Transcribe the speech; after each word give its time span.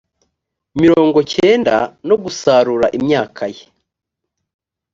mirongo 0.81 1.19
cyenda 1.33 1.75
no 2.07 2.15
gusarura 2.23 2.85
imyaka 2.97 3.43
ye 3.55 3.65